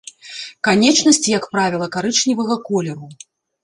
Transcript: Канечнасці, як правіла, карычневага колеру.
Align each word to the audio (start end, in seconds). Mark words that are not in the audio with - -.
Канечнасці, 0.67 1.35
як 1.37 1.45
правіла, 1.53 1.93
карычневага 1.99 2.61
колеру. 2.69 3.17